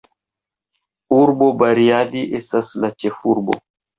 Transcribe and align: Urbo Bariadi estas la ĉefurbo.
Urbo 1.17 1.49
Bariadi 1.59 2.23
estas 2.39 2.75
la 2.85 2.93
ĉefurbo. 3.05 3.61